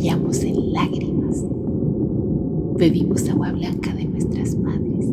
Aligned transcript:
estallamos 0.00 0.42
en 0.44 0.72
lágrimas. 0.72 1.44
Bebimos 2.78 3.28
agua 3.28 3.52
blanca 3.52 3.92
de 3.92 4.06
nuestras 4.06 4.56
madres 4.56 5.06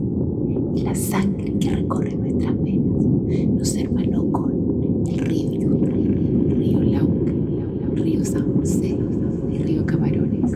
y 0.76 0.82
la 0.82 0.96
sangre 0.96 1.54
que 1.60 1.72
recorre 1.72 2.16
nuestras 2.16 2.56
venas 2.64 3.05
nos 3.50 3.76
hermanó 3.76 4.32
con 4.32 5.04
el 5.05 5.20
río 5.20 5.52
Yuna, 5.52 5.94
el 5.94 6.55
río 6.55 6.80
Lauca, 6.84 7.34
el 7.92 7.98
río 8.02 8.23
San 8.23 8.54
José 8.54 8.98
y 9.52 9.58
río 9.58 9.86
Camarones. 9.86 10.52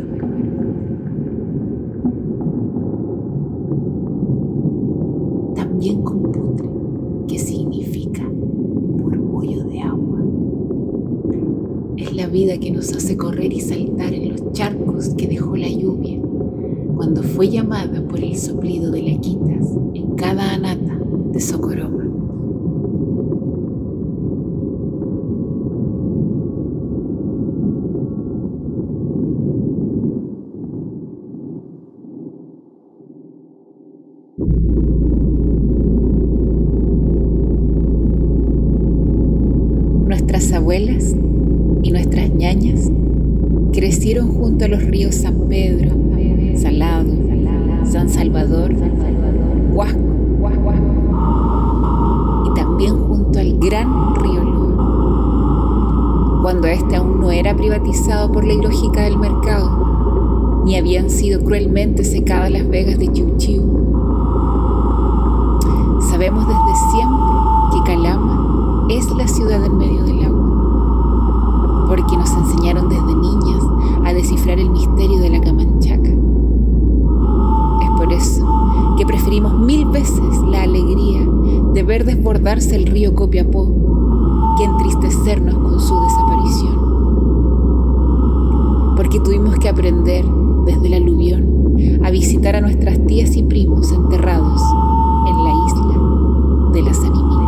También 5.55 6.02
con 6.03 6.31
putre, 6.31 6.70
que 7.27 7.38
significa 7.38 8.23
murmullo 8.23 9.66
de 9.66 9.81
agua. 9.81 10.20
Es 11.98 12.16
la 12.16 12.27
vida 12.27 12.58
que 12.58 12.72
nos 12.72 12.91
hace 12.94 13.16
correr 13.16 13.53
y 13.53 13.59
saltar 13.59 14.13
en 14.13 14.20
que 15.09 15.27
dejó 15.27 15.55
la 15.55 15.67
lluvia 15.67 16.19
cuando 16.95 17.23
fue 17.23 17.49
llamada 17.49 18.03
por 18.07 18.19
el 18.19 18.37
soplido 18.37 18.91
de 18.91 19.01
lequitas 19.01 19.67
en 19.95 20.15
cada 20.15 20.53
anata 20.53 20.99
de 21.31 21.39
Socoroma. 21.39 22.03
Nuestras 40.05 40.53
abuelas 40.53 41.15
y 41.81 41.89
nuestras 41.91 42.30
ñañas 42.36 42.91
crecieron 43.72 44.27
junto 44.30 44.66
a 44.66 44.67
los 44.67 44.83
ríos 44.83 45.16
San 45.16 45.36
Pedro, 45.47 45.95
Salado, 46.55 47.14
San 47.86 48.09
Salvador, 48.09 48.73
Huasco 49.73 50.11
y 52.45 52.53
también 52.53 52.97
junto 52.97 53.39
al 53.39 53.58
gran 53.59 54.16
río 54.16 54.44
Loa. 54.44 54.72
Cuando 56.42 56.67
este 56.67 56.95
aún 56.95 57.22
no 57.22 57.31
era 57.31 57.55
privatizado 57.55 58.31
por 58.31 58.45
la 58.45 58.53
lógica 58.55 59.03
del 59.03 59.17
mercado, 59.17 60.64
ni 60.66 60.75
habían 60.75 61.09
sido 61.09 61.44
cruelmente 61.44 62.03
secadas 62.03 62.52
las 62.52 62.67
vegas 62.67 62.99
de 62.99 63.11
Chiu. 63.11 63.72
Sabemos 66.09 66.47
desde 66.47 66.75
siempre 66.92 67.31
que 67.72 67.83
Calama 67.83 68.86
es 68.89 69.09
la 69.11 69.27
ciudad 69.27 69.64
en 69.66 69.77
medio 69.77 70.03
del 70.03 70.25
agua, 70.25 70.41
porque 71.92 72.16
nos 72.16 72.31
enseñaron 72.31 72.88
desde 72.88 73.14
niñas 73.14 73.61
a 74.06 74.14
descifrar 74.14 74.58
el 74.59 74.70
misterio 74.70 75.20
de 75.20 75.30
la 75.30 75.42
Camanchaca. 75.42 76.09
Es 76.09 77.89
por 77.98 78.14
eso 78.14 78.48
que 78.98 79.06
preferimos 79.06 79.59
mil 79.59 79.83
veces 79.88 80.42
la 80.48 80.61
alegría 80.61 81.20
de 81.73 81.83
ver 81.83 82.06
desbordarse 82.06 82.78
el 82.78 82.86
río 82.86 83.14
Copiapó 83.14 83.70
que 84.58 84.64
entristecernos 84.64 85.53
con 85.56 85.81
su 85.81 86.00
desaparición. 86.00 86.75
Porque 88.95 89.20
tuvimos 89.20 89.58
que 89.58 89.67
aprender 89.67 90.23
desde 90.66 90.88
el 90.88 90.94
aluvión 90.94 91.76
a 92.05 92.09
visitar 92.09 92.55
a 92.55 92.61
nuestras 92.61 93.05
tías 93.05 93.36
y 93.36 93.44
primos 93.44 93.92
enterrados 93.92 94.61
en 95.27 95.44
la 95.44 95.52
isla 95.67 96.71
de 96.71 96.83
las 96.83 96.99
animitas. 96.99 97.40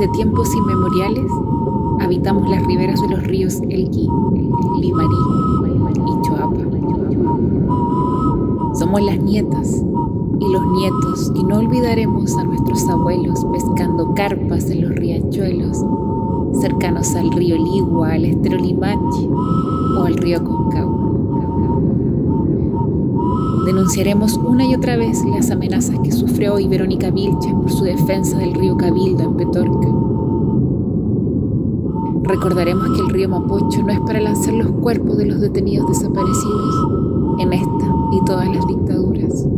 Desde 0.00 0.14
tiempos 0.14 0.54
inmemoriales 0.54 1.30
habitamos 2.00 2.48
las 2.48 2.64
riberas 2.64 3.02
de 3.02 3.08
los 3.08 3.22
ríos 3.22 3.60
Elqui, 3.68 4.08
Limarí 4.78 5.14
y 5.94 6.22
Choapa. 6.22 6.56
Somos 8.78 9.02
las 9.02 9.18
nietas 9.18 9.84
y 10.38 10.52
los 10.52 10.66
nietos 10.68 11.32
y 11.34 11.44
no 11.44 11.58
olvidaremos 11.58 12.34
a 12.38 12.44
nuestros 12.44 12.88
abuelos 12.88 13.44
pescando 13.52 14.14
carpas 14.14 14.70
en 14.70 14.88
los 14.88 14.92
riachuelos 14.92 15.84
cercanos 16.54 17.14
al 17.14 17.30
río 17.32 17.58
Ligua, 17.58 18.14
al 18.14 18.24
estero 18.24 18.56
Limache 18.56 19.28
o 19.98 20.04
al 20.04 20.14
río 20.14 20.42
Concagua. 20.42 21.09
Denunciaremos 23.90 24.36
una 24.36 24.64
y 24.64 24.76
otra 24.76 24.96
vez 24.96 25.18
las 25.24 25.50
amenazas 25.50 25.98
que 25.98 26.12
sufre 26.12 26.48
hoy 26.48 26.68
Verónica 26.68 27.10
Vilches 27.10 27.52
por 27.52 27.72
su 27.72 27.82
defensa 27.82 28.38
del 28.38 28.54
río 28.54 28.76
Cabildo 28.76 29.24
en 29.24 29.34
Petorca. 29.34 29.88
Recordaremos 32.22 32.88
que 32.90 33.00
el 33.00 33.08
río 33.08 33.28
Mapocho 33.28 33.82
no 33.82 33.90
es 33.90 33.98
para 33.98 34.20
lanzar 34.20 34.54
los 34.54 34.70
cuerpos 34.70 35.18
de 35.18 35.26
los 35.26 35.40
detenidos 35.40 35.88
desaparecidos 35.88 36.88
en 37.40 37.52
esta 37.52 37.94
y 38.12 38.24
todas 38.26 38.54
las 38.54 38.64
dictaduras. 38.68 39.48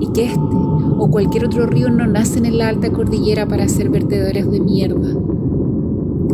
Y 0.00 0.06
que 0.08 0.26
este 0.26 0.56
o 0.98 1.08
cualquier 1.10 1.46
otro 1.46 1.64
río 1.64 1.88
no 1.88 2.06
nacen 2.06 2.44
en 2.44 2.58
la 2.58 2.68
alta 2.68 2.92
cordillera 2.92 3.48
para 3.48 3.66
ser 3.66 3.88
vertedores 3.88 4.50
de 4.50 4.60
mierda 4.60 5.08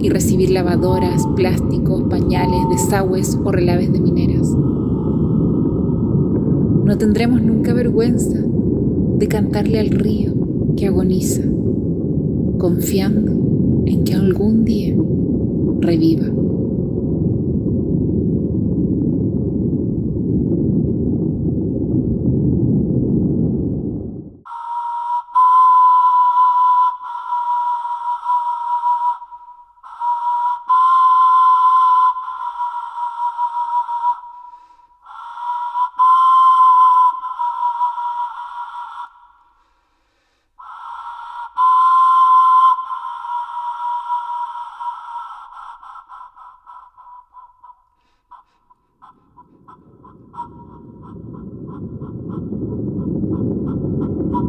y 0.01 0.09
recibir 0.09 0.51
lavadoras, 0.51 1.29
plásticos, 1.37 2.03
pañales, 2.11 2.69
desagües 2.71 3.39
o 3.45 3.53
relaves 3.53 3.93
de 3.93 4.01
mineras. 4.01 4.53
No 6.89 6.97
tendremos 6.97 7.43
nunca 7.43 7.75
vergüenza 7.75 8.39
de 9.19 9.29
cantarle 9.29 9.79
al 9.79 9.91
río 9.91 10.33
que 10.75 10.87
agoniza, 10.87 11.43
confiando 12.57 13.85
en 13.85 14.05
que 14.05 14.15
algún 14.15 14.65
día 14.65 14.97
reviva. 15.81 16.25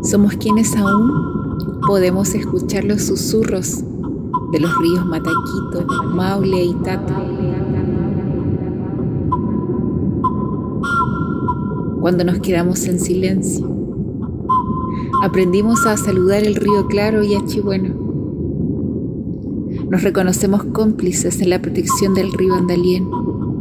Somos 0.02 0.36
quienes 0.36 0.76
aún 0.78 1.80
podemos 1.86 2.34
escuchar 2.34 2.86
los 2.86 3.02
susurros 3.02 3.84
de 4.52 4.60
los 4.60 4.72
ríos 4.80 5.06
Mataquito, 5.06 5.86
Maule 6.16 6.64
y 6.64 6.74
Tata. 6.76 7.22
Cuando 12.00 12.24
nos 12.24 12.40
quedamos 12.40 12.86
en 12.88 13.00
silencio, 13.00 13.70
aprendimos 15.22 15.86
a 15.86 15.98
saludar 15.98 16.44
el 16.44 16.56
río 16.56 16.88
Claro 16.88 17.22
y 17.24 17.36
a. 17.36 17.94
Nos 19.90 20.02
reconocemos 20.04 20.64
cómplices 20.64 21.42
en 21.42 21.50
la 21.50 21.62
protección 21.62 22.14
del 22.14 22.32
río 22.32 22.56
Andalien 22.56 23.10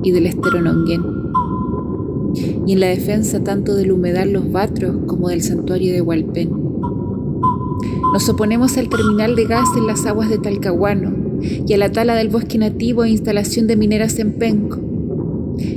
y 0.05 0.13
del 0.13 0.27
estero 0.27 0.61
Nonguén 0.63 1.18
y 2.69 2.75
en 2.75 2.81
la 2.81 2.89
defensa 2.89 3.43
tanto 3.43 3.75
del 3.75 3.93
humedal 3.93 4.35
Los 4.35 4.53
Batros 4.53 4.95
como 5.07 5.31
del 5.31 5.41
santuario 5.41 5.91
de 5.91 6.03
Hualpén. 6.03 6.51
Nos 8.13 8.29
oponemos 8.29 8.77
al 8.77 8.91
terminal 8.91 9.37
de 9.37 9.47
gas 9.47 9.71
en 9.75 9.87
las 9.87 10.05
aguas 10.05 10.29
de 10.29 10.37
Talcahuano 10.37 11.41
y 11.41 11.73
a 11.73 11.79
la 11.79 11.91
tala 11.91 12.15
del 12.15 12.29
bosque 12.29 12.59
nativo 12.59 13.05
e 13.05 13.09
instalación 13.09 13.69
de 13.69 13.77
mineras 13.77 14.19
en 14.19 14.35
Penco. 14.35 14.81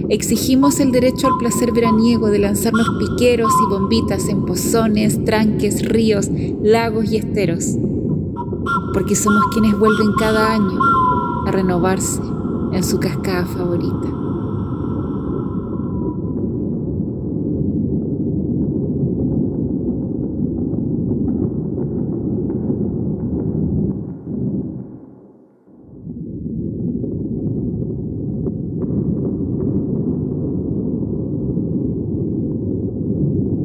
Exigimos 0.10 0.82
el 0.82 0.92
derecho 0.92 1.28
al 1.28 1.38
placer 1.40 1.72
veraniego 1.72 2.28
de 2.28 2.40
lanzarnos 2.40 2.90
piqueros 3.00 3.54
y 3.66 3.70
bombitas 3.70 4.28
en 4.28 4.44
pozones, 4.44 5.24
tranques, 5.24 5.88
ríos, 5.88 6.30
lagos 6.62 7.10
y 7.10 7.16
esteros, 7.16 7.78
porque 8.94 9.16
somos 9.16 9.46
quienes 9.54 9.80
vuelven 9.80 10.12
cada 10.20 10.56
año 10.56 10.78
a 11.48 11.52
renovarse 11.54 12.22
en 12.74 12.84
su 12.84 13.00
cascada 13.00 13.46
favorita. 13.46 14.22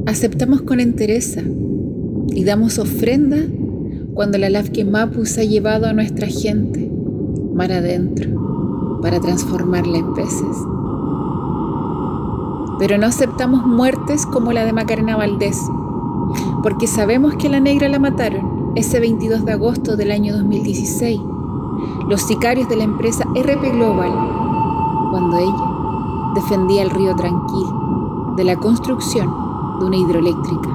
Aceptamos 0.07 0.63
con 0.63 0.79
entereza 0.79 1.41
y 2.29 2.45
damos 2.45 2.79
ofrenda 2.79 3.39
cuando 4.15 4.39
la 4.39 4.63
Mapu 4.89 5.27
se 5.27 5.41
ha 5.41 5.45
llevado 5.45 5.89
a 5.89 5.93
nuestra 5.95 6.29
gente 6.29 6.89
mar 7.53 7.73
adentro 7.73 9.01
para 9.03 9.19
transformarla 9.19 9.99
en 9.99 10.15
peces. 10.15 10.57
Pero 12.79 12.99
no 12.99 13.07
aceptamos 13.07 13.67
muertes 13.67 14.27
como 14.27 14.53
la 14.53 14.65
de 14.65 14.73
Macarena 14.73 15.17
Valdés, 15.17 15.61
porque 16.63 16.87
sabemos 16.87 17.35
que 17.35 17.49
la 17.49 17.59
negra 17.59 17.89
la 17.89 17.99
mataron 17.99 18.73
ese 18.77 19.01
22 19.01 19.45
de 19.45 19.53
agosto 19.53 19.97
del 19.97 20.13
año 20.13 20.37
2016, 20.37 21.21
los 22.09 22.23
sicarios 22.23 22.69
de 22.69 22.77
la 22.77 22.85
empresa 22.85 23.25
RP 23.35 23.73
Global, 23.73 24.13
cuando 25.11 25.37
ella 25.39 26.33
defendía 26.37 26.83
el 26.83 26.91
río 26.91 27.17
Tranquil 27.17 27.67
de 28.37 28.45
la 28.45 28.55
construcción 28.55 29.46
de 29.79 29.85
una 29.85 29.97
hidroeléctrica. 29.97 30.71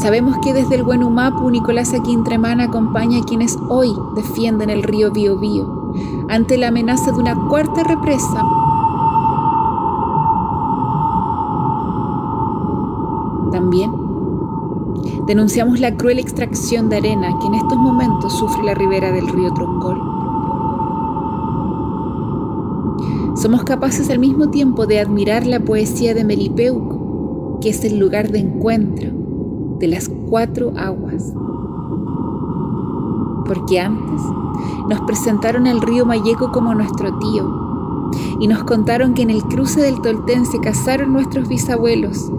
Sabemos 0.00 0.36
que 0.38 0.54
desde 0.54 0.76
el 0.76 0.84
buen 0.84 1.02
Humapu 1.02 1.50
Nicolás 1.50 1.92
Aquintremán 1.92 2.60
acompaña 2.60 3.18
a 3.18 3.24
quienes 3.24 3.58
hoy 3.68 3.92
defienden 4.14 4.70
el 4.70 4.84
río 4.84 5.10
Biobío 5.10 5.92
ante 6.28 6.56
la 6.56 6.68
amenaza 6.68 7.10
de 7.10 7.18
una 7.18 7.34
cuarta 7.48 7.82
represa. 7.82 8.42
También 13.50 13.92
denunciamos 15.26 15.80
la 15.80 15.96
cruel 15.96 16.20
extracción 16.20 16.88
de 16.88 16.98
arena 16.98 17.36
que 17.40 17.46
en 17.48 17.54
estos 17.54 17.76
momentos 17.76 18.32
sufre 18.38 18.62
la 18.62 18.74
ribera 18.74 19.10
del 19.10 19.26
río 19.28 19.52
Trongol. 19.52 20.17
Somos 23.40 23.62
capaces 23.62 24.10
al 24.10 24.18
mismo 24.18 24.50
tiempo 24.50 24.86
de 24.86 24.98
admirar 24.98 25.46
la 25.46 25.60
poesía 25.60 26.12
de 26.12 26.24
Melipeuco, 26.24 27.60
que 27.60 27.68
es 27.68 27.84
el 27.84 27.96
lugar 27.96 28.32
de 28.32 28.40
encuentro 28.40 29.12
de 29.78 29.86
las 29.86 30.10
cuatro 30.28 30.72
aguas. 30.76 31.32
Porque 33.46 33.78
antes 33.78 34.20
nos 34.88 35.00
presentaron 35.02 35.68
al 35.68 35.80
río 35.80 36.04
Mayeco 36.04 36.50
como 36.50 36.74
nuestro 36.74 37.16
tío 37.18 38.10
y 38.40 38.48
nos 38.48 38.64
contaron 38.64 39.14
que 39.14 39.22
en 39.22 39.30
el 39.30 39.44
cruce 39.44 39.82
del 39.82 40.00
Toltén 40.00 40.44
se 40.44 40.58
casaron 40.58 41.12
nuestros 41.12 41.48
bisabuelos. 41.48 42.32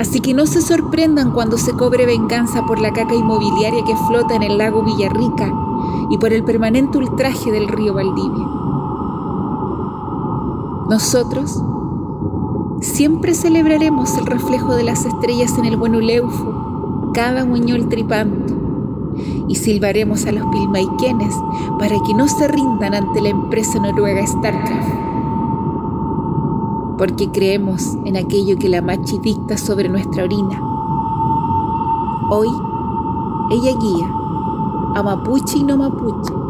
Así 0.00 0.18
que 0.18 0.34
no 0.34 0.46
se 0.46 0.60
sorprendan 0.60 1.30
cuando 1.30 1.56
se 1.56 1.72
cobre 1.74 2.04
venganza 2.04 2.66
por 2.66 2.80
la 2.80 2.92
caca 2.92 3.14
inmobiliaria 3.14 3.84
que 3.84 3.96
flota 4.08 4.34
en 4.34 4.42
el 4.42 4.58
lago 4.58 4.82
Villarrica 4.82 5.54
y 6.10 6.18
por 6.18 6.32
el 6.32 6.42
permanente 6.42 6.98
ultraje 6.98 7.52
del 7.52 7.68
río 7.68 7.94
Valdivia. 7.94 8.63
Nosotros 10.88 11.62
Siempre 12.84 13.32
celebraremos 13.34 14.14
el 14.18 14.26
reflejo 14.26 14.74
de 14.74 14.84
las 14.84 15.06
estrellas 15.06 15.56
en 15.56 15.64
el 15.64 15.76
buen 15.78 15.94
Uleufo, 15.94 17.10
cada 17.14 17.46
muñol 17.46 17.88
tripando, 17.88 18.54
y 19.48 19.54
silbaremos 19.54 20.26
a 20.26 20.32
los 20.32 20.44
pilmaiquenes 20.48 21.34
para 21.78 21.96
que 22.06 22.12
no 22.14 22.28
se 22.28 22.46
rindan 22.46 22.94
ante 22.94 23.22
la 23.22 23.30
empresa 23.30 23.78
noruega 23.78 24.26
Starcraft. 24.26 24.94
Porque 26.98 27.30
creemos 27.30 27.96
en 28.04 28.18
aquello 28.18 28.58
que 28.58 28.68
la 28.68 28.82
machi 28.82 29.18
dicta 29.18 29.56
sobre 29.56 29.88
nuestra 29.88 30.24
orina. 30.24 30.60
Hoy, 32.30 32.48
ella 33.50 33.72
guía 33.80 34.10
a 34.94 35.02
mapuche 35.02 35.58
y 35.58 35.64
no 35.64 35.78
mapuche 35.78 36.43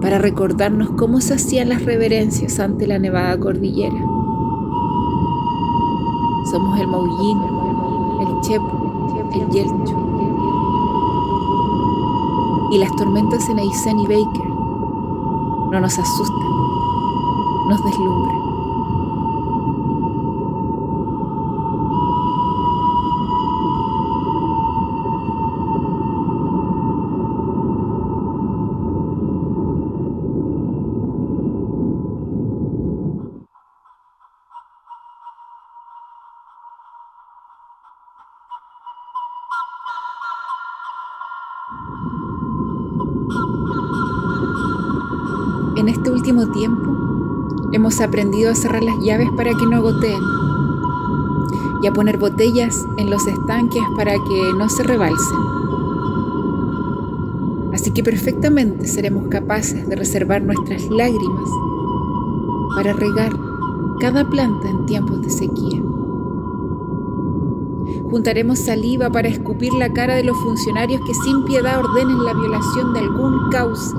para 0.00 0.18
recordarnos 0.18 0.90
cómo 0.90 1.20
se 1.20 1.34
hacían 1.34 1.68
las 1.68 1.84
reverencias 1.84 2.60
ante 2.60 2.86
la 2.86 2.98
nevada 2.98 3.38
cordillera. 3.38 3.96
Somos 6.50 6.78
el 6.80 6.86
Maullín, 6.88 7.38
el 8.20 8.40
Chepo, 8.40 9.30
el 9.34 9.48
Yelcho. 9.50 10.02
Y 12.70 12.78
las 12.78 12.94
tormentas 12.96 13.48
en 13.48 13.58
Aysén 13.58 13.98
y 14.00 14.06
Baker 14.06 14.48
no 15.70 15.80
nos 15.80 15.98
asustan, 15.98 16.48
nos 17.68 17.84
deslumbran. 17.84 18.55
Tiempo 46.26 47.70
hemos 47.72 48.00
aprendido 48.00 48.50
a 48.50 48.54
cerrar 48.56 48.82
las 48.82 48.98
llaves 48.98 49.28
para 49.36 49.52
que 49.54 49.66
no 49.66 49.80
goteen 49.80 50.20
y 51.82 51.86
a 51.86 51.92
poner 51.92 52.18
botellas 52.18 52.84
en 52.96 53.10
los 53.10 53.24
estanques 53.28 53.82
para 53.96 54.12
que 54.12 54.52
no 54.58 54.68
se 54.68 54.82
rebalsen. 54.82 55.38
Así 57.72 57.92
que 57.92 58.02
perfectamente 58.02 58.88
seremos 58.88 59.28
capaces 59.28 59.88
de 59.88 59.94
reservar 59.94 60.42
nuestras 60.42 60.90
lágrimas 60.90 61.48
para 62.74 62.92
regar 62.92 63.32
cada 64.00 64.28
planta 64.28 64.68
en 64.68 64.86
tiempos 64.86 65.22
de 65.22 65.30
sequía. 65.30 65.80
Juntaremos 68.10 68.58
saliva 68.58 69.10
para 69.10 69.28
escupir 69.28 69.72
la 69.74 69.92
cara 69.92 70.16
de 70.16 70.24
los 70.24 70.36
funcionarios 70.38 71.00
que 71.06 71.14
sin 71.14 71.44
piedad 71.44 71.78
ordenen 71.78 72.24
la 72.24 72.34
violación 72.34 72.94
de 72.94 73.00
algún 73.00 73.50
cauce 73.50 73.94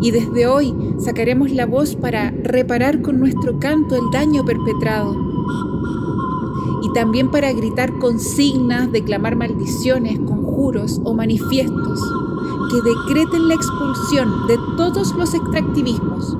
y 0.00 0.10
desde 0.10 0.46
hoy 0.46 0.74
sacaremos 0.98 1.50
la 1.50 1.66
voz 1.66 1.96
para 1.96 2.30
reparar 2.30 3.02
con 3.02 3.18
nuestro 3.18 3.58
canto 3.58 3.94
el 3.96 4.10
daño 4.12 4.44
perpetrado. 4.44 5.16
Y 6.82 6.92
también 6.92 7.30
para 7.30 7.52
gritar 7.52 7.98
consignas, 7.98 8.92
declamar 8.92 9.36
maldiciones, 9.36 10.18
conjuros 10.18 11.00
o 11.04 11.14
manifiestos 11.14 12.00
que 12.70 12.82
decreten 12.82 13.48
la 13.48 13.54
expulsión 13.54 14.46
de 14.46 14.56
todos 14.76 15.14
los 15.14 15.34
extractivismos, 15.34 16.36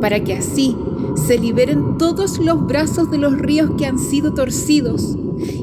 para 0.00 0.22
que 0.22 0.34
así 0.34 0.76
se 1.14 1.38
liberen 1.38 1.98
todos 1.98 2.38
los 2.38 2.66
brazos 2.66 3.10
de 3.10 3.18
los 3.18 3.38
ríos 3.38 3.70
que 3.76 3.86
han 3.86 3.98
sido 3.98 4.34
torcidos 4.34 5.16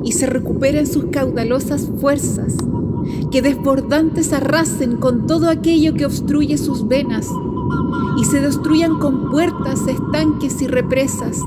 y 0.03 0.11
se 0.13 0.25
recuperen 0.25 0.87
sus 0.87 1.05
caudalosas 1.05 1.89
fuerzas 1.99 2.57
que 3.31 3.41
desbordantes 3.41 4.33
arrasen 4.33 4.97
con 4.97 5.27
todo 5.27 5.49
aquello 5.49 5.93
que 5.93 6.05
obstruye 6.05 6.57
sus 6.57 6.87
venas 6.87 7.29
y 8.17 8.25
se 8.25 8.41
destruyan 8.41 8.97
con 8.99 9.29
puertas, 9.29 9.87
estanques 9.87 10.61
y 10.61 10.67
represas, 10.67 11.39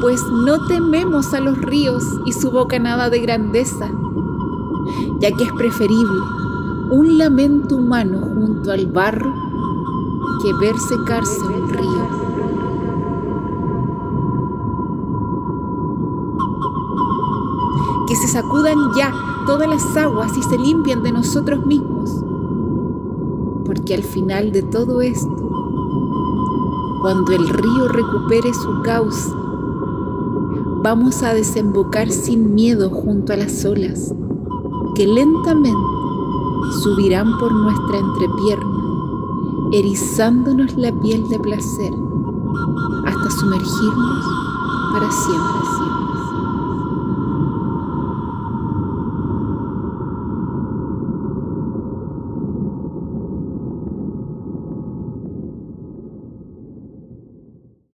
pues 0.00 0.20
no 0.44 0.66
tememos 0.66 1.32
a 1.34 1.40
los 1.40 1.58
ríos 1.58 2.04
y 2.26 2.32
su 2.32 2.50
bocanada 2.50 3.10
de 3.10 3.20
grandeza, 3.20 3.90
ya 5.20 5.30
que 5.32 5.44
es 5.44 5.52
preferible 5.52 6.20
un 6.90 7.18
lamento 7.18 7.76
humano 7.76 8.20
junto 8.34 8.72
al 8.72 8.86
barro 8.86 9.32
que 10.42 10.52
ver 10.54 10.76
secarse 10.78 11.40
un 11.42 11.68
río. 11.68 12.20
Que 18.08 18.16
se 18.16 18.26
sacudan 18.26 18.76
ya 18.96 19.12
todas 19.50 19.68
las 19.68 19.96
aguas 19.96 20.30
y 20.38 20.42
se 20.44 20.56
limpian 20.56 21.02
de 21.02 21.10
nosotros 21.10 21.66
mismos. 21.66 22.08
Porque 23.66 23.96
al 23.96 24.04
final 24.04 24.52
de 24.52 24.62
todo 24.62 25.00
esto, 25.00 25.36
cuando 27.02 27.32
el 27.32 27.48
río 27.48 27.88
recupere 27.88 28.54
su 28.54 28.80
cauce, 28.82 29.28
vamos 30.84 31.24
a 31.24 31.34
desembocar 31.34 32.12
sin 32.12 32.54
miedo 32.54 32.90
junto 32.90 33.32
a 33.32 33.38
las 33.38 33.64
olas 33.64 34.14
que 34.94 35.08
lentamente 35.08 35.76
subirán 36.84 37.36
por 37.40 37.50
nuestra 37.50 37.98
entrepierna, 37.98 38.78
erizándonos 39.72 40.76
la 40.76 40.92
piel 41.00 41.28
de 41.28 41.40
placer 41.40 41.92
hasta 43.04 43.30
sumergirnos 43.32 44.24
para 44.92 45.10
siempre. 45.10 45.89